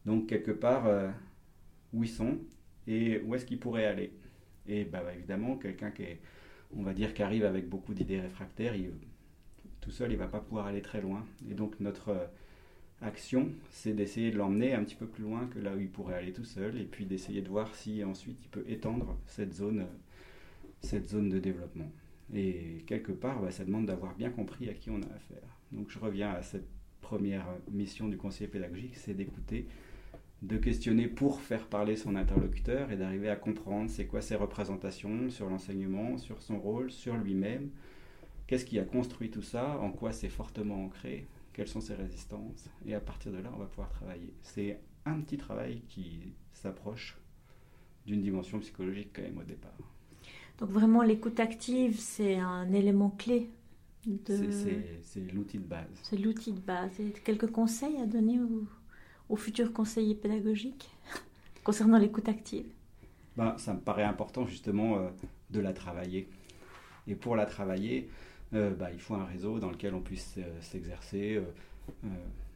Donc, 0.04 0.26
quelque 0.26 0.50
part, 0.50 0.86
où 1.94 2.04
ils 2.04 2.10
sont 2.10 2.36
et 2.86 3.20
où 3.20 3.34
est-ce 3.34 3.46
qu'ils 3.46 3.58
pourraient 3.58 3.86
aller. 3.86 4.12
Et 4.66 4.84
bah, 4.84 5.02
évidemment, 5.16 5.56
quelqu'un 5.56 5.90
qui 5.90 6.02
est, 6.02 6.20
on 6.76 6.82
va 6.82 6.92
dire, 6.92 7.14
qui 7.14 7.22
arrive 7.22 7.46
avec 7.46 7.68
beaucoup 7.70 7.94
d'idées 7.94 8.20
réfractaires, 8.20 8.74
tout 9.80 9.90
seul, 9.90 10.10
il 10.10 10.14
ne 10.14 10.18
va 10.18 10.28
pas 10.28 10.40
pouvoir 10.40 10.66
aller 10.66 10.82
très 10.82 11.00
loin. 11.00 11.24
Et 11.50 11.54
donc 11.54 11.80
notre 11.80 12.10
euh, 12.10 12.26
action, 13.00 13.48
c'est 13.70 13.94
d'essayer 13.94 14.30
de 14.30 14.36
l'emmener 14.36 14.74
un 14.74 14.84
petit 14.84 14.94
peu 14.94 15.06
plus 15.06 15.22
loin 15.22 15.46
que 15.46 15.58
là 15.58 15.74
où 15.74 15.80
il 15.80 15.88
pourrait 15.88 16.16
aller 16.16 16.32
tout 16.32 16.44
seul, 16.44 16.78
et 16.78 16.84
puis 16.84 17.06
d'essayer 17.06 17.40
de 17.40 17.48
voir 17.48 17.74
si 17.74 18.04
ensuite 18.04 18.38
il 18.42 18.48
peut 18.48 18.64
étendre 18.68 19.16
cette 19.26 19.54
zone, 19.54 19.86
cette 20.82 21.08
zone 21.08 21.30
de 21.30 21.38
développement. 21.38 21.90
Et 22.34 22.84
quelque 22.86 23.12
part, 23.12 23.40
bah, 23.40 23.50
ça 23.50 23.64
demande 23.64 23.86
d'avoir 23.86 24.14
bien 24.14 24.30
compris 24.30 24.68
à 24.68 24.74
qui 24.74 24.90
on 24.90 25.00
a 25.02 25.14
affaire. 25.14 25.58
Donc 25.72 25.90
je 25.90 25.98
reviens 25.98 26.30
à 26.30 26.42
cette 26.42 26.68
première 27.00 27.46
mission 27.70 28.08
du 28.08 28.16
conseiller 28.16 28.48
pédagogique, 28.48 28.96
c'est 28.96 29.14
d'écouter, 29.14 29.66
de 30.42 30.56
questionner 30.56 31.08
pour 31.08 31.40
faire 31.40 31.66
parler 31.66 31.96
son 31.96 32.16
interlocuteur 32.16 32.90
et 32.90 32.96
d'arriver 32.96 33.30
à 33.30 33.36
comprendre 33.36 33.90
c'est 33.90 34.06
quoi 34.06 34.20
ses 34.20 34.34
représentations 34.34 35.30
sur 35.30 35.48
l'enseignement, 35.48 36.18
sur 36.18 36.42
son 36.42 36.58
rôle, 36.58 36.90
sur 36.90 37.16
lui-même, 37.16 37.70
Qu'est-ce 38.48 38.64
qui 38.64 38.78
a 38.78 38.84
construit 38.84 39.30
tout 39.30 39.42
ça? 39.42 39.78
En 39.78 39.92
quoi 39.92 40.10
c'est 40.10 40.30
fortement 40.30 40.82
ancré? 40.82 41.28
Quelles 41.52 41.68
sont 41.68 41.82
ses 41.82 41.94
résistances? 41.94 42.70
Et 42.86 42.94
à 42.94 43.00
partir 43.00 43.30
de 43.30 43.36
là, 43.36 43.52
on 43.54 43.58
va 43.58 43.66
pouvoir 43.66 43.90
travailler. 43.90 44.32
C'est 44.40 44.80
un 45.04 45.20
petit 45.20 45.36
travail 45.36 45.82
qui 45.86 46.32
s'approche 46.54 47.18
d'une 48.06 48.22
dimension 48.22 48.58
psychologique 48.60 49.10
quand 49.12 49.20
même 49.20 49.36
au 49.36 49.42
départ. 49.42 49.97
Donc 50.58 50.70
vraiment, 50.70 51.02
l'écoute 51.02 51.38
active, 51.40 51.98
c'est 51.98 52.36
un 52.36 52.72
élément 52.72 53.10
clé. 53.10 53.50
C'est 55.02 55.32
l'outil 55.32 55.58
de 55.58 55.64
base. 55.64 55.86
C'est 56.02 56.16
l'outil 56.16 56.52
de 56.52 56.60
base. 56.60 56.98
Et 57.00 57.10
quelques 57.24 57.50
conseils 57.50 57.96
à 57.98 58.06
donner 58.06 58.38
aux, 59.28 59.36
futurs 59.36 59.72
conseillers 59.72 60.14
pédagogiques 60.14 60.90
concernant 61.64 61.98
l'écoute 61.98 62.28
active? 62.28 62.66
Ben, 63.36 63.56
Ça 63.58 63.74
me 63.74 63.80
paraît 63.80 64.04
important 64.04 64.46
justement 64.46 64.96
euh, 64.96 65.10
de 65.50 65.60
la 65.60 65.72
travailler. 65.72 66.28
Et 67.06 67.14
pour 67.14 67.36
la 67.36 67.46
travailler, 67.46 68.08
euh, 68.54 68.74
ben, 68.74 68.88
il 68.92 69.00
faut 69.00 69.14
un 69.14 69.24
réseau 69.24 69.60
dans 69.60 69.70
lequel 69.70 69.94
on 69.94 70.00
puisse 70.00 70.34
euh, 70.38 70.60
s'exercer 70.60 71.40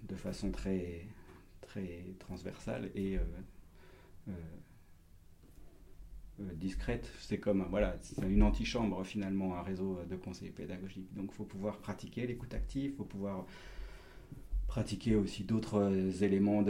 de 0.08 0.14
façon 0.16 0.50
très, 0.50 1.06
très 1.62 2.04
transversale 2.18 2.90
et 2.94 3.18
discrète. 6.38 7.10
C'est 7.18 7.38
comme 7.38 7.66
voilà, 7.70 7.96
c'est 8.00 8.22
une 8.22 8.42
antichambre 8.42 9.04
finalement, 9.04 9.56
un 9.56 9.62
réseau 9.62 9.98
de 10.08 10.16
conseils 10.16 10.50
pédagogiques. 10.50 11.12
Donc 11.14 11.30
il 11.32 11.34
faut 11.34 11.44
pouvoir 11.44 11.78
pratiquer 11.78 12.26
l'écoute 12.26 12.54
active, 12.54 12.92
il 12.92 12.96
faut 12.96 13.04
pouvoir 13.04 13.46
pratiquer 14.66 15.16
aussi 15.16 15.44
d'autres 15.44 15.82
euh, 15.82 16.10
éléments 16.22 16.64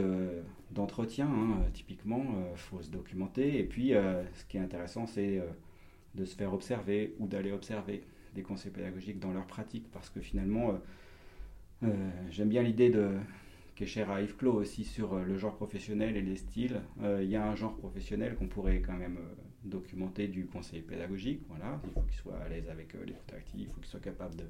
d'entretien, 0.71 1.27
hein, 1.27 1.63
typiquement, 1.73 2.25
il 2.31 2.35
euh, 2.35 2.55
faut 2.55 2.81
se 2.81 2.89
documenter. 2.89 3.59
Et 3.59 3.63
puis 3.63 3.89
ce 3.91 4.45
qui 4.45 4.57
est 4.57 4.61
intéressant, 4.61 5.07
c'est 5.07 5.41
de 6.15 6.25
se 6.25 6.35
faire 6.35 6.53
observer 6.53 7.15
ou 7.19 7.27
d'aller 7.27 7.51
observer 7.51 8.03
des 8.35 8.41
conseils 8.41 8.71
pédagogiques 8.71 9.19
dans 9.19 9.31
leur 9.31 9.45
pratique, 9.45 9.89
parce 9.91 10.09
que 10.09 10.19
finalement, 10.19 10.79
j'aime 12.29 12.49
bien 12.49 12.63
l'idée 12.63 12.89
de 12.89 13.11
qui 13.75 13.83
est 13.83 13.87
cher 13.87 14.11
à 14.11 14.21
Yves 14.21 14.35
Clos 14.35 14.53
aussi 14.53 14.83
sur 14.83 15.15
le 15.15 15.37
genre 15.37 15.55
professionnel 15.55 16.15
et 16.15 16.21
les 16.21 16.35
styles. 16.35 16.81
Il 17.01 17.27
y 17.27 17.35
a 17.35 17.47
un 17.47 17.55
genre 17.55 17.75
professionnel 17.75 18.35
qu'on 18.35 18.47
pourrait 18.47 18.81
quand 18.81 18.97
même 18.97 19.17
documenter 19.65 20.27
du 20.27 20.45
conseil 20.45 20.81
pédagogique. 20.81 21.41
Voilà, 21.49 21.79
il 21.83 21.91
faut 21.91 22.01
qu'il 22.01 22.15
soit 22.15 22.37
à 22.37 22.49
l'aise 22.49 22.69
avec 22.69 22.95
euh, 22.95 23.05
l'écoute 23.05 23.33
active, 23.33 23.61
il 23.61 23.67
faut 23.67 23.79
qu'il 23.79 23.89
soit 23.89 23.99
capable 23.99 24.35
de, 24.35 24.45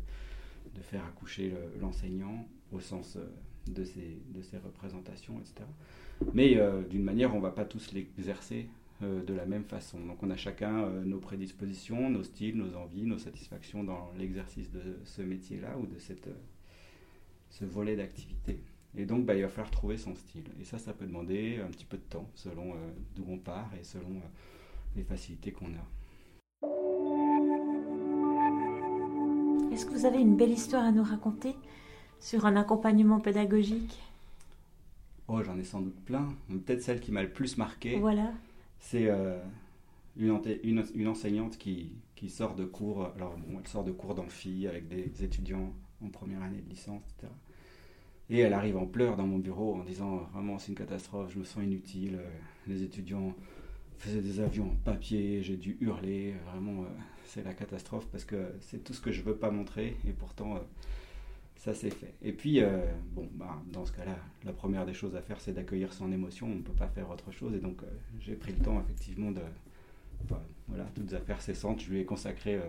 de 0.76 0.82
faire 0.82 1.04
accoucher 1.06 1.54
l'enseignant 1.80 2.48
au 2.72 2.80
sens 2.80 3.16
euh, 3.16 3.26
de 3.68 3.84
ses, 3.84 4.20
de 4.34 4.42
ses 4.42 4.58
représentations, 4.58 5.40
etc. 5.40 5.66
Mais 6.34 6.58
euh, 6.58 6.84
d'une 6.84 7.04
manière, 7.04 7.34
on 7.34 7.38
ne 7.38 7.44
va 7.44 7.52
pas 7.52 7.66
tous 7.66 7.94
l'exercer 7.94 8.68
de 9.02 9.34
la 9.34 9.46
même 9.46 9.66
façon. 9.66 10.00
Donc 10.00 10.24
on 10.24 10.30
a 10.30 10.38
chacun 10.38 10.90
nos 11.04 11.18
prédispositions, 11.18 12.10
nos 12.10 12.24
styles, 12.24 12.56
nos 12.56 12.74
envies, 12.78 13.06
nos 13.06 13.18
satisfactions 13.18 13.84
dans 13.84 14.14
l'exercice 14.18 14.72
de 14.72 14.98
ce 15.04 15.22
métier-là 15.22 15.78
ou 15.78 15.86
de 15.88 16.00
cette, 16.00 16.30
ce 17.50 17.66
volet 17.66 17.98
d'activité. 17.98 18.62
Et 18.96 19.06
donc, 19.06 19.26
bah, 19.26 19.36
il 19.36 19.42
va 19.42 19.50
falloir 19.50 19.72
trouver 19.72 19.98
son 19.98 20.16
style. 20.16 20.46
Et 20.62 20.64
ça, 20.64 20.78
ça 20.78 20.94
peut 20.94 21.06
demander 21.06 21.60
un 21.66 21.70
petit 21.70 21.86
peu 21.86 21.98
de 21.98 22.04
temps, 22.04 22.30
selon 22.36 22.76
d'où 23.16 23.26
on 23.28 23.38
part 23.38 23.72
et 23.80 23.84
selon 23.84 24.22
les 24.96 25.04
facilités 25.04 25.52
qu'on 25.52 25.66
a. 25.68 25.88
Est-ce 29.74 29.88
que 29.88 29.92
vous 29.92 30.06
avez 30.06 30.20
une 30.20 30.38
belle 30.38 30.52
histoire 30.52 30.84
à 30.84 30.92
nous 30.92 31.04
raconter 31.04 31.56
sur 32.20 32.46
un 32.46 32.56
accompagnement 32.56 33.20
pédagogique? 33.20 34.00
Oh, 35.28 35.42
j'en 35.42 35.58
ai 35.58 35.64
sans 35.64 35.82
doute 35.82 36.00
plein. 36.06 36.30
Peut-être 36.48 36.84
celle 36.84 37.00
qui 37.00 37.12
m'a 37.12 37.24
le 37.24 37.32
plus 37.32 37.58
marqué. 37.58 37.98
Voilà. 37.98 38.32
C'est 38.80 39.08
euh, 39.08 39.40
une, 40.16 40.40
une, 40.94 41.08
enseignante 41.08 41.58
qui, 41.58 41.92
qui, 42.16 42.30
sort 42.30 42.54
de 42.54 42.66
cours. 42.66 43.08
Alors, 43.16 43.36
elle 43.60 43.68
sort 43.68 43.84
de 43.84 43.92
cours 43.92 44.14
d'amphi 44.14 44.68
avec 44.68 44.88
des 44.88 45.24
étudiants 45.24 45.74
en 46.06 46.10
première 46.10 46.44
année 46.44 46.62
de 46.62 46.70
licence, 46.70 47.02
etc. 47.18 47.32
Et 48.30 48.40
elle 48.40 48.54
arrive 48.54 48.78
en 48.78 48.86
pleurs 48.86 49.18
dans 49.18 49.28
mon 49.28 49.38
bureau 49.38 49.76
en 49.76 49.84
disant 49.84 50.28
Vraiment, 50.34 50.58
c'est 50.60 50.70
une 50.70 50.78
catastrophe, 50.78 51.32
je 51.34 51.40
me 51.40 51.44
sens 51.44 51.64
inutile. 51.64 52.16
Euh, 52.16 52.30
les 52.68 52.84
étudiants 52.84 53.36
faisais 53.98 54.22
des 54.22 54.40
avions 54.40 54.66
en 54.66 54.76
papier, 54.84 55.42
j'ai 55.44 55.58
dû 55.58 55.78
hurler, 55.80 56.34
vraiment 56.48 56.84
euh, 56.84 56.88
c'est 57.26 57.44
la 57.44 57.54
catastrophe 57.54 58.06
parce 58.12 58.26
que 58.26 58.54
c'est 58.60 58.84
tout 58.84 58.94
ce 58.94 59.00
que 59.00 59.12
je 59.12 59.22
veux 59.22 59.36
pas 59.36 59.50
montrer 59.50 59.96
et 60.06 60.12
pourtant 60.12 60.56
euh, 60.56 60.60
ça 61.56 61.74
s'est 61.74 61.90
fait. 61.90 62.14
Et 62.22 62.34
puis 62.34 62.62
bon 63.14 63.30
bah, 63.34 63.62
dans 63.72 63.86
ce 63.86 63.94
cas-là, 63.94 64.18
la 64.44 64.52
première 64.52 64.86
des 64.86 64.94
choses 64.94 65.16
à 65.16 65.22
faire 65.22 65.40
c'est 65.40 65.54
d'accueillir 65.54 65.94
son 65.94 66.12
émotion, 66.12 66.48
on 66.48 66.56
ne 66.56 66.62
peut 66.62 66.74
pas 66.74 66.88
faire 66.88 67.10
autre 67.10 67.32
chose 67.32 67.54
et 67.54 67.60
donc 67.60 67.82
j'ai 68.20 68.36
pris 68.36 68.52
le 68.52 68.60
temps 68.60 68.82
effectivement 68.82 69.32
de 69.32 69.42
voilà 70.68 70.84
toutes 70.96 71.14
affaires 71.14 71.42
cessantes, 71.42 71.80
je 71.82 71.90
lui 71.90 72.00
ai 72.00 72.06
consacré 72.06 72.60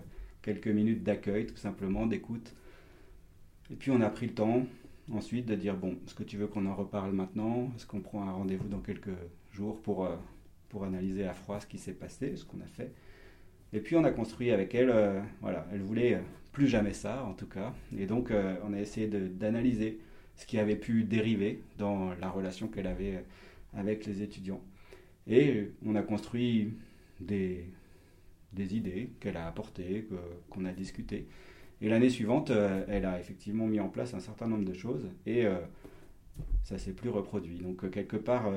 quelques 0.41 0.69
minutes 0.69 1.03
d'accueil 1.03 1.47
tout 1.47 1.57
simplement, 1.57 2.07
d'écoute. 2.07 2.55
Et 3.73 3.75
puis 3.75 3.91
on 3.91 4.01
a 4.03 4.11
pris 4.11 4.27
le 4.27 4.35
temps 4.35 4.67
ensuite 5.13 5.47
de 5.47 5.55
dire 5.55 5.77
bon, 5.77 5.99
est-ce 6.07 6.15
que 6.15 6.23
tu 6.23 6.37
veux 6.37 6.47
qu'on 6.47 6.67
en 6.67 6.75
reparle 6.75 7.13
maintenant? 7.13 7.71
Est-ce 7.77 7.87
qu'on 7.87 8.01
prend 8.01 8.23
un 8.23 8.33
rendez-vous 8.33 8.69
dans 8.69 8.81
quelques 8.81 9.17
jours 9.53 9.81
pour 9.83 10.09
pour 10.69 10.85
analyser 10.85 11.25
à 11.27 11.35
froid 11.35 11.61
ce 11.61 11.67
qui 11.67 11.79
s'est 11.79 11.93
passé, 11.95 12.37
ce 12.37 12.45
qu'on 12.45 12.61
a 12.61 12.67
fait? 12.67 12.93
Et 13.73 13.81
puis 13.81 13.97
on 13.97 14.05
a 14.05 14.11
construit 14.13 14.51
avec 14.53 14.75
elle, 14.75 14.91
euh, 14.91 15.21
voilà, 15.41 15.67
elle 15.73 15.83
voulait 15.83 16.21
plus 16.53 16.69
jamais 16.69 16.93
ça 16.93 17.25
en 17.25 17.35
tout 17.35 17.49
cas. 17.49 17.75
Et 17.99 18.07
donc 18.07 18.31
euh, 18.31 18.57
on 18.65 18.73
a 18.73 18.81
essayé 18.81 19.09
d'analyser 19.09 20.01
ce 20.37 20.47
qui 20.47 20.59
avait 20.59 20.77
pu 20.77 21.05
dériver 21.05 21.63
dans 21.79 22.15
la 22.15 22.29
relation 22.31 22.69
qu'elle 22.69 22.87
avait 22.87 23.25
avec 23.75 24.07
les 24.07 24.23
étudiants. 24.23 24.61
Et 25.27 25.73
on 25.85 25.95
a 25.97 26.03
construit 26.03 26.75
des, 27.21 27.67
des 28.53 28.77
idées 28.77 29.11
qu'elle 29.21 29.37
a 29.37 29.47
apportées, 29.47 30.09
qu'on 30.51 30.65
a 30.65 30.73
discutées. 30.73 31.27
Et 31.85 31.89
l'année 31.89 32.11
suivante, 32.11 32.51
euh, 32.51 32.85
elle 32.89 33.05
a 33.05 33.21
effectivement 33.21 33.67
mis 33.67 33.79
en 33.79 33.89
place 33.89 34.15
un 34.15 34.21
certain 34.21 34.49
nombre 34.49 34.65
de 34.65 34.73
choses 34.73 35.07
et 35.27 35.45
ça 36.65 36.79
s'est 36.79 36.95
plus 36.95 37.11
reproduit. 37.11 37.59
Donc 37.59 37.89
quelque 37.91 38.17
part, 38.17 38.51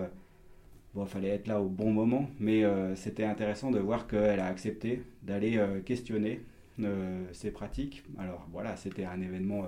il 1.05 1.09
fallait 1.09 1.29
être 1.29 1.47
là 1.47 1.61
au 1.61 1.67
bon 1.67 1.91
moment, 1.91 2.29
mais 2.39 2.63
euh, 2.63 2.95
c'était 2.95 3.25
intéressant 3.25 3.71
de 3.71 3.79
voir 3.79 4.07
qu'elle 4.07 4.39
a 4.39 4.47
accepté 4.47 5.03
d'aller 5.23 5.57
euh, 5.57 5.81
questionner 5.81 6.41
euh, 6.81 7.25
ses 7.33 7.51
pratiques. 7.51 8.03
Alors 8.17 8.47
voilà, 8.51 8.75
c'était 8.75 9.05
un 9.05 9.21
événement 9.21 9.65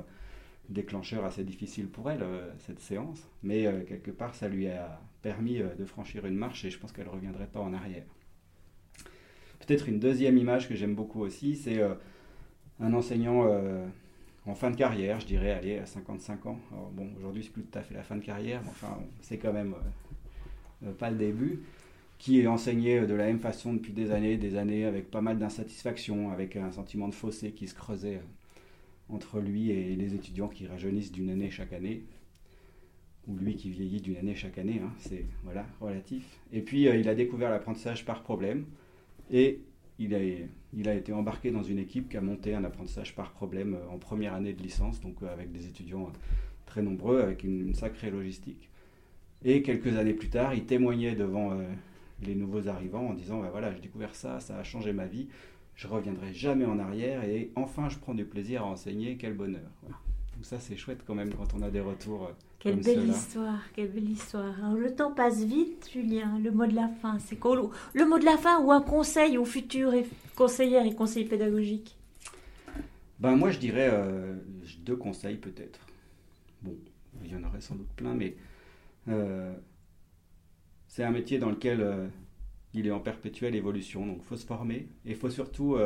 déclencheur 0.69 1.25
assez 1.25 1.43
difficile 1.43 1.87
pour 1.87 2.11
elle, 2.11 2.23
cette 2.59 2.79
séance, 2.79 3.27
mais 3.41 3.65
quelque 3.87 4.11
part, 4.11 4.35
ça 4.35 4.47
lui 4.47 4.67
a 4.67 5.01
permis 5.23 5.57
de 5.57 5.83
franchir 5.83 6.27
une 6.27 6.35
marche 6.35 6.63
et 6.63 6.69
je 6.69 6.77
pense 6.77 6.91
qu'elle 6.91 7.07
ne 7.07 7.11
reviendrait 7.11 7.47
pas 7.47 7.59
en 7.59 7.73
arrière. 7.73 8.03
Peut-être 9.57 9.89
une 9.89 9.99
deuxième 9.99 10.37
image 10.37 10.69
que 10.69 10.75
j'aime 10.75 10.93
beaucoup 10.93 11.21
aussi, 11.21 11.55
c'est 11.55 11.81
un 12.79 12.93
enseignant 12.93 13.45
en 14.45 14.55
fin 14.55 14.71
de 14.71 14.75
carrière, 14.75 15.19
je 15.19 15.27
dirais, 15.27 15.51
allez, 15.51 15.77
à 15.77 15.85
55 15.85 16.45
ans. 16.47 16.59
Bon, 16.93 17.07
aujourd'hui, 17.17 17.43
c'est 17.43 17.51
plus 17.51 17.63
tout 17.63 17.77
à 17.77 17.81
fait 17.81 17.93
la 17.93 18.03
fin 18.03 18.15
de 18.15 18.23
carrière, 18.23 18.61
mais 18.63 18.69
enfin, 18.69 18.97
c'est 19.21 19.37
quand 19.37 19.53
même 19.53 19.75
euh, 20.85 20.91
pas 20.93 21.11
le 21.11 21.17
début, 21.17 21.61
qui 22.17 22.39
est 22.39 22.47
enseigné 22.47 23.01
de 23.01 23.13
la 23.13 23.25
même 23.25 23.39
façon 23.39 23.73
depuis 23.73 23.93
des 23.93 24.11
années, 24.11 24.37
des 24.37 24.55
années, 24.55 24.85
avec 24.85 25.11
pas 25.11 25.21
mal 25.21 25.37
d'insatisfaction, 25.37 26.31
avec 26.31 26.55
un 26.55 26.71
sentiment 26.71 27.07
de 27.07 27.13
fossé 27.13 27.51
qui 27.51 27.67
se 27.67 27.75
creusait 27.75 28.15
euh, 28.15 29.13
entre 29.13 29.39
lui 29.39 29.71
et 29.71 29.95
les 29.95 30.15
étudiants 30.15 30.47
qui 30.47 30.67
rajeunissent 30.67 31.11
d'une 31.11 31.29
année 31.29 31.49
chaque 31.49 31.73
année, 31.73 32.03
ou 33.27 33.35
lui 33.35 33.55
qui 33.55 33.69
vieillit 33.69 34.01
d'une 34.01 34.17
année 34.17 34.35
chaque 34.35 34.57
année, 34.57 34.81
hein, 34.83 34.91
c'est 34.99 35.25
voilà, 35.43 35.65
relatif. 35.79 36.39
Et 36.51 36.61
puis 36.61 36.87
euh, 36.87 36.95
il 36.95 37.07
a 37.09 37.15
découvert 37.15 37.49
l'apprentissage 37.49 38.05
par 38.05 38.23
problème, 38.23 38.65
et 39.31 39.59
il 39.99 40.15
a, 40.87 40.93
été 40.93 41.11
embarqué 41.11 41.51
dans 41.51 41.63
une 41.63 41.77
équipe 41.77 42.09
qui 42.09 42.17
a 42.17 42.21
monté 42.21 42.55
un 42.55 42.63
apprentissage 42.63 43.13
par 43.15 43.31
problème 43.31 43.77
en 43.91 43.97
première 43.97 44.33
année 44.33 44.53
de 44.53 44.61
licence, 44.61 45.01
donc 45.01 45.21
avec 45.23 45.51
des 45.51 45.67
étudiants 45.67 46.11
très 46.65 46.81
nombreux, 46.81 47.21
avec 47.21 47.43
une 47.43 47.73
sacrée 47.73 48.09
logistique. 48.09 48.69
Et 49.43 49.61
quelques 49.61 49.97
années 49.97 50.13
plus 50.13 50.29
tard, 50.29 50.53
il 50.53 50.65
témoignait 50.65 51.15
devant 51.15 51.51
euh, 51.51 51.63
les 52.23 52.35
nouveaux 52.35 52.67
arrivants 52.67 53.09
en 53.09 53.13
disant 53.13 53.41
bah 53.41 53.49
voilà, 53.51 53.73
j'ai 53.73 53.81
découvert 53.81 54.15
ça, 54.15 54.39
ça 54.39 54.57
a 54.57 54.63
changé 54.63 54.93
ma 54.93 55.05
vie, 55.05 55.27
je 55.75 55.87
reviendrai 55.87 56.33
jamais 56.33 56.65
en 56.65 56.79
arrière 56.79 57.23
et 57.23 57.51
enfin 57.55 57.89
je 57.89 57.97
prends 57.97 58.13
du 58.13 58.25
plaisir 58.25 58.63
à 58.63 58.65
enseigner, 58.65 59.17
quel 59.17 59.33
bonheur. 59.33 59.71
Donc 60.39 60.45
ça 60.45 60.57
c'est 60.57 60.77
chouette 60.77 61.01
quand 61.05 61.15
même 61.15 61.33
quand 61.33 61.53
on 61.53 61.61
a 61.63 61.69
des 61.69 61.81
retours. 61.81 62.27
Euh, 62.27 62.31
quelle 62.59 62.79
belle 62.79 63.09
histoire, 63.09 63.59
quelle 63.75 63.91
belle 63.91 64.09
histoire. 64.09 64.73
le 64.73 64.95
temps 64.95 65.11
passe 65.11 65.43
vite, 65.43 65.89
Julien. 65.91 66.39
Le 66.39 66.49
mot 66.51 66.65
de 66.65 66.75
la 66.75 66.87
fin, 66.87 67.19
c'est 67.19 67.35
quoi 67.35 67.61
Le 67.93 68.05
mot 68.05 68.17
de 68.17 68.23
la 68.23 68.37
fin 68.37 68.61
ou 68.61 68.71
un 68.71 68.79
conseil 68.79 69.37
aux 69.37 69.43
futurs 69.43 69.91
conseillères 70.37 70.85
et 70.85 70.95
conseillers 70.95 71.27
pédagogiques? 71.27 71.97
Ben 73.19 73.35
moi 73.35 73.51
je 73.51 73.59
dirais 73.59 73.89
euh, 73.91 74.33
deux 74.85 74.95
conseils 74.95 75.35
peut-être. 75.35 75.81
Bon, 76.61 76.73
il 77.21 77.33
y 77.33 77.35
en 77.35 77.43
aurait 77.43 77.59
sans 77.59 77.75
doute 77.75 77.91
plein, 77.97 78.13
mais 78.13 78.37
euh, 79.09 79.53
c'est 80.87 81.03
un 81.03 81.11
métier 81.11 81.37
dans 81.37 81.49
lequel 81.49 81.81
euh, 81.81 82.07
il 82.73 82.87
est 82.87 82.91
en 82.91 83.01
perpétuelle 83.01 83.55
évolution. 83.55 84.05
Donc 84.05 84.19
il 84.21 84.25
faut 84.25 84.37
se 84.37 84.45
former 84.45 84.87
et 85.03 85.09
il 85.09 85.15
faut 85.17 85.29
surtout, 85.29 85.77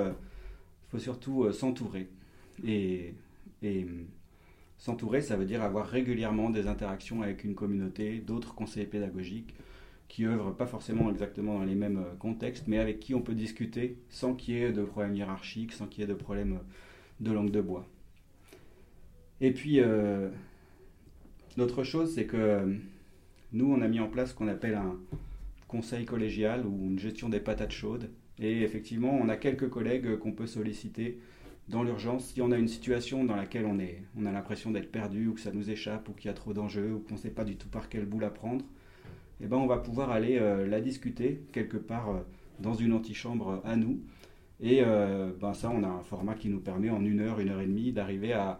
faut 0.89 0.99
surtout 0.99 1.51
s'entourer. 1.51 2.07
Et, 2.63 3.15
et 3.63 3.87
s'entourer, 4.83 5.21
ça 5.21 5.37
veut 5.37 5.45
dire 5.45 5.63
avoir 5.63 5.87
régulièrement 5.87 6.49
des 6.49 6.67
interactions 6.67 7.21
avec 7.21 7.45
une 7.45 7.55
communauté, 7.55 8.19
d'autres 8.19 8.53
conseillers 8.53 8.85
pédagogiques 8.85 9.55
qui 10.09 10.25
œuvrent 10.25 10.53
pas 10.53 10.65
forcément 10.65 11.09
exactement 11.09 11.59
dans 11.59 11.63
les 11.63 11.73
mêmes 11.73 12.03
contextes, 12.19 12.67
mais 12.67 12.79
avec 12.79 12.99
qui 12.99 13.15
on 13.15 13.21
peut 13.21 13.33
discuter 13.33 13.97
sans 14.09 14.33
qu'il 14.33 14.55
y 14.55 14.57
ait 14.57 14.73
de 14.73 14.83
problèmes 14.83 15.15
hiérarchiques, 15.15 15.71
sans 15.71 15.87
qu'il 15.87 16.01
y 16.01 16.03
ait 16.03 16.07
de 16.07 16.13
problèmes 16.13 16.59
de 17.21 17.31
langue 17.31 17.49
de 17.49 17.61
bois. 17.61 17.87
Et 19.39 19.53
puis, 19.53 19.79
l'autre 21.55 21.85
chose, 21.85 22.13
c'est 22.13 22.25
que 22.25 22.77
nous, 23.53 23.71
on 23.71 23.81
a 23.81 23.87
mis 23.87 24.01
en 24.01 24.09
place 24.09 24.31
ce 24.31 24.35
qu'on 24.35 24.49
appelle 24.49 24.75
un 24.75 24.99
conseil 25.69 26.03
collégial 26.03 26.65
ou 26.65 26.89
une 26.89 26.99
gestion 26.99 27.29
des 27.29 27.39
patates 27.39 27.71
chaudes 27.71 28.09
Et 28.37 28.63
effectivement, 28.63 29.17
on 29.17 29.29
a 29.29 29.37
quelques 29.37 29.69
collègues 29.69 30.17
qu'on 30.17 30.33
peut 30.33 30.45
solliciter 30.45 31.19
dans 31.67 31.83
l'urgence. 31.83 32.25
Si 32.25 32.41
on 32.41 32.51
a 32.51 32.57
une 32.57 32.67
situation 32.67 33.23
dans 33.23 33.35
laquelle 33.35 33.65
on, 33.65 33.79
est, 33.79 34.03
on 34.17 34.25
a 34.25 34.31
l'impression 34.31 34.71
d'être 34.71 34.91
perdu 34.91 35.27
ou 35.27 35.33
que 35.33 35.39
ça 35.39 35.51
nous 35.51 35.69
échappe 35.69 36.09
ou 36.09 36.13
qu'il 36.13 36.27
y 36.27 36.29
a 36.29 36.33
trop 36.33 36.53
d'enjeux 36.53 36.93
ou 36.93 36.99
qu'on 36.99 37.15
ne 37.15 37.19
sait 37.19 37.29
pas 37.29 37.45
du 37.45 37.55
tout 37.55 37.69
par 37.69 37.89
quel 37.89 38.05
bout 38.05 38.19
la 38.19 38.29
prendre, 38.29 38.65
eh 39.41 39.47
ben 39.47 39.57
on 39.57 39.67
va 39.67 39.77
pouvoir 39.77 40.11
aller 40.11 40.37
euh, 40.39 40.67
la 40.67 40.81
discuter 40.81 41.43
quelque 41.51 41.77
part 41.77 42.09
euh, 42.09 42.19
dans 42.59 42.73
une 42.73 42.93
antichambre 42.93 43.61
à 43.63 43.75
nous. 43.75 43.99
Et 44.59 44.81
euh, 44.81 45.31
ben 45.39 45.53
ça, 45.53 45.69
on 45.69 45.83
a 45.83 45.87
un 45.87 46.03
format 46.03 46.35
qui 46.35 46.49
nous 46.49 46.59
permet 46.59 46.89
en 46.89 47.03
une 47.03 47.19
heure, 47.19 47.39
une 47.39 47.49
heure 47.49 47.61
et 47.61 47.67
demie 47.67 47.91
d'arriver 47.91 48.33
à, 48.33 48.59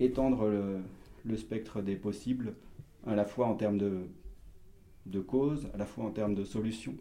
étendre 0.00 0.50
le, 1.24 1.36
spectre 1.36 1.80
des 1.80 1.94
possibles, 1.94 2.54
à 3.06 3.14
la 3.14 3.24
fois 3.24 3.46
en 3.46 3.54
termes 3.54 3.78
de, 3.78 4.08
de 5.06 5.20
causes, 5.20 5.68
à 5.74 5.76
la 5.76 5.86
fois 5.86 6.04
en 6.04 6.10
termes 6.10 6.34
de 6.34 6.42
solutions, 6.42 6.96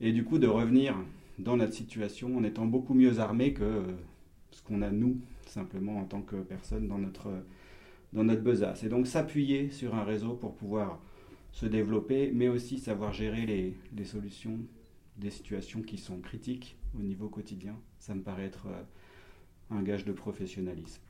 et 0.00 0.12
du 0.12 0.24
coup 0.24 0.38
de 0.38 0.46
revenir 0.46 0.96
dans 1.38 1.58
notre 1.58 1.74
situation 1.74 2.34
en 2.34 2.44
étant 2.44 2.64
beaucoup 2.64 2.94
mieux 2.94 3.18
armé 3.18 3.52
que 3.52 3.82
ce 4.52 4.62
qu'on 4.62 4.82
a 4.82 4.90
nous, 4.90 5.18
simplement 5.46 5.98
en 5.98 6.04
tant 6.04 6.22
que 6.22 6.36
personne 6.36 6.86
dans 6.86 6.98
notre, 6.98 7.30
dans 8.12 8.24
notre 8.24 8.42
besace. 8.42 8.84
Et 8.84 8.88
donc 8.88 9.06
s'appuyer 9.06 9.70
sur 9.70 9.94
un 9.94 10.04
réseau 10.04 10.34
pour 10.34 10.54
pouvoir 10.54 11.00
se 11.52 11.66
développer, 11.66 12.30
mais 12.32 12.48
aussi 12.48 12.78
savoir 12.78 13.12
gérer 13.12 13.74
les, 13.94 14.04
solutions 14.04 14.58
des 15.16 15.30
situations 15.30 15.82
qui 15.82 15.98
sont 15.98 16.20
critiques 16.20 16.76
au 16.98 17.02
niveau 17.02 17.28
quotidien. 17.28 17.76
Ça 17.98 18.14
me 18.14 18.22
paraît 18.22 18.44
être 18.44 18.66
euh, 18.68 18.82
un 19.70 19.82
gage 19.82 20.04
de 20.04 20.12
professionnalisme. 20.12 21.02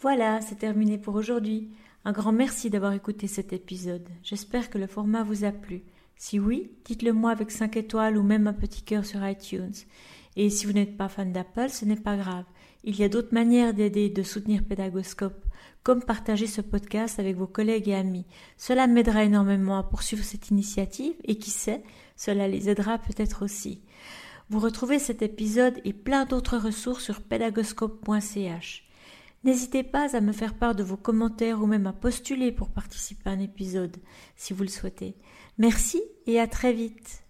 Voilà, 0.00 0.40
c'est 0.40 0.56
terminé 0.56 0.98
pour 0.98 1.14
aujourd'hui. 1.14 1.70
Un 2.04 2.10
grand 2.10 2.32
merci 2.32 2.68
d'avoir 2.68 2.92
écouté 2.94 3.28
cet 3.28 3.52
épisode. 3.52 4.08
J'espère 4.24 4.70
que 4.70 4.78
le 4.78 4.88
format 4.88 5.22
vous 5.22 5.44
a 5.44 5.52
plu. 5.52 5.82
Si 6.16 6.40
oui, 6.40 6.72
dites-le 6.84 7.12
moi 7.12 7.30
avec 7.30 7.52
5 7.52 7.76
étoiles 7.76 8.16
ou 8.16 8.24
même 8.24 8.48
un 8.48 8.52
petit 8.52 8.82
cœur 8.82 9.06
sur 9.06 9.24
iTunes. 9.24 9.74
Et 10.34 10.50
si 10.50 10.66
vous 10.66 10.72
n'êtes 10.72 10.96
pas 10.96 11.08
fan 11.08 11.32
d'Apple, 11.32 11.70
ce 11.70 11.84
n'est 11.84 11.94
pas 11.94 12.16
grave. 12.16 12.44
Il 12.82 12.96
y 12.96 13.04
a 13.04 13.08
d'autres 13.08 13.32
manières 13.32 13.72
d'aider 13.72 14.06
et 14.06 14.10
de 14.10 14.24
soutenir 14.24 14.64
Pédagoscope, 14.64 15.44
comme 15.84 16.02
partager 16.02 16.48
ce 16.48 16.60
podcast 16.60 17.20
avec 17.20 17.36
vos 17.36 17.46
collègues 17.46 17.88
et 17.88 17.94
amis. 17.94 18.26
Cela 18.56 18.88
m'aidera 18.88 19.22
énormément 19.22 19.78
à 19.78 19.84
poursuivre 19.84 20.24
cette 20.24 20.50
initiative 20.50 21.14
et 21.22 21.36
qui 21.36 21.50
sait, 21.50 21.84
cela 22.16 22.48
les 22.48 22.68
aidera 22.68 22.98
peut-être 22.98 23.44
aussi. 23.44 23.80
Vous 24.50 24.58
retrouvez 24.58 24.98
cet 24.98 25.22
épisode 25.22 25.80
et 25.84 25.92
plein 25.92 26.24
d'autres 26.24 26.58
ressources 26.58 27.04
sur 27.04 27.20
pédagoscope.ch. 27.20 28.88
N'hésitez 29.44 29.82
pas 29.82 30.14
à 30.16 30.20
me 30.20 30.32
faire 30.32 30.54
part 30.54 30.74
de 30.74 30.84
vos 30.84 30.96
commentaires 30.96 31.60
ou 31.60 31.66
même 31.66 31.86
à 31.86 31.92
postuler 31.92 32.52
pour 32.52 32.70
participer 32.70 33.28
à 33.28 33.32
un 33.32 33.40
épisode 33.40 33.96
si 34.36 34.52
vous 34.52 34.62
le 34.62 34.68
souhaitez. 34.68 35.16
Merci 35.58 36.02
et 36.26 36.38
à 36.38 36.46
très 36.46 36.72
vite. 36.72 37.21